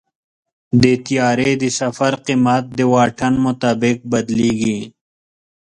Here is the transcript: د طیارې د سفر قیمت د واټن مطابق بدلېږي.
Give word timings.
د 0.81 0.83
طیارې 1.05 1.51
د 1.61 1.63
سفر 1.79 2.11
قیمت 2.25 2.63
د 2.77 2.79
واټن 2.93 3.33
مطابق 3.45 3.97
بدلېږي. 4.11 4.79